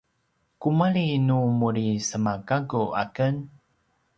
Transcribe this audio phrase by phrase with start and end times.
[0.61, 3.35] kumalji nu muri semagakku aken